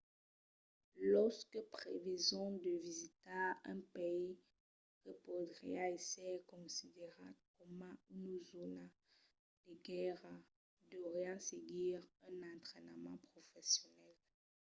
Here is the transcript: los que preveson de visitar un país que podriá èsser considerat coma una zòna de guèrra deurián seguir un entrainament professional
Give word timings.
los 1.11 1.35
que 1.51 1.61
preveson 1.77 2.49
de 2.65 2.71
visitar 2.89 3.49
un 3.71 3.79
país 3.95 4.35
que 5.01 5.11
podriá 5.27 5.81
èsser 5.99 6.33
considerat 6.53 7.37
coma 7.57 7.89
una 8.15 8.35
zòna 8.51 8.83
de 9.65 9.73
guèrra 9.87 10.35
deurián 10.91 11.39
seguir 11.49 11.95
un 12.29 12.35
entrainament 12.55 13.21
professional 13.33 14.15